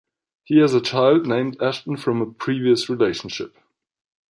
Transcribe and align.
He 0.43 0.57
has 0.61 0.73
a 0.73 0.81
child 0.81 1.27
named 1.27 1.61
Ashton 1.61 1.95
from 1.95 2.23
a 2.23 2.31
previous 2.31 2.89
relationship. 2.89 3.55